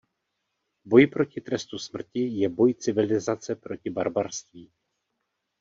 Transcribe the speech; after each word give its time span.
Boj 0.93 1.05
proti 1.15 1.43
trestu 1.49 1.79
smrti 1.83 2.25
je 2.39 2.49
boj 2.63 2.73
civilizace 2.87 3.55
proti 3.67 3.89
barbarství. 3.99 4.67